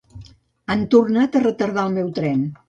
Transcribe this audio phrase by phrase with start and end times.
[0.75, 2.43] Han tornat a retardar el meu tren.